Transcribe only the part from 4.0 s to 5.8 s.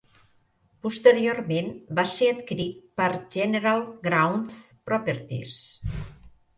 Growth Properties.